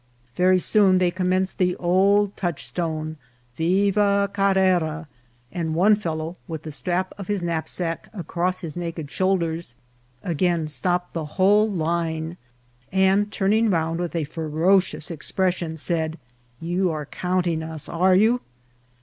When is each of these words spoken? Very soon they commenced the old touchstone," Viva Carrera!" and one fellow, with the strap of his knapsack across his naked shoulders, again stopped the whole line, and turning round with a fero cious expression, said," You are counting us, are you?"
Very 0.35 0.57
soon 0.57 0.97
they 0.97 1.11
commenced 1.11 1.59
the 1.59 1.75
old 1.75 2.35
touchstone," 2.35 3.17
Viva 3.55 4.31
Carrera!" 4.33 5.07
and 5.51 5.75
one 5.75 5.95
fellow, 5.95 6.37
with 6.47 6.63
the 6.63 6.71
strap 6.71 7.13
of 7.19 7.27
his 7.27 7.43
knapsack 7.43 8.09
across 8.11 8.61
his 8.61 8.75
naked 8.75 9.11
shoulders, 9.11 9.75
again 10.23 10.67
stopped 10.67 11.13
the 11.13 11.25
whole 11.37 11.69
line, 11.71 12.35
and 12.91 13.31
turning 13.31 13.69
round 13.69 13.99
with 13.99 14.15
a 14.15 14.23
fero 14.23 14.79
cious 14.79 15.11
expression, 15.11 15.77
said," 15.77 16.17
You 16.59 16.89
are 16.89 17.05
counting 17.05 17.61
us, 17.61 17.87
are 17.87 18.15
you?" 18.15 18.41